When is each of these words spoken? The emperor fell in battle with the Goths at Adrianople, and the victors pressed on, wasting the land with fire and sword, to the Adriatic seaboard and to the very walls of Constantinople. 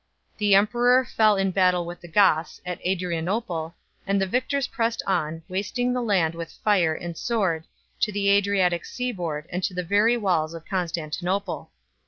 The 0.39 0.55
emperor 0.55 1.05
fell 1.05 1.35
in 1.35 1.51
battle 1.51 1.85
with 1.85 2.01
the 2.01 2.07
Goths 2.07 2.59
at 2.65 2.83
Adrianople, 2.83 3.75
and 4.07 4.19
the 4.19 4.25
victors 4.25 4.65
pressed 4.65 5.03
on, 5.05 5.43
wasting 5.47 5.93
the 5.93 6.01
land 6.01 6.33
with 6.33 6.51
fire 6.51 6.95
and 6.95 7.15
sword, 7.15 7.65
to 7.99 8.11
the 8.11 8.27
Adriatic 8.29 8.83
seaboard 8.83 9.45
and 9.51 9.63
to 9.63 9.75
the 9.75 9.83
very 9.83 10.17
walls 10.17 10.55
of 10.55 10.65
Constantinople. 10.65 11.69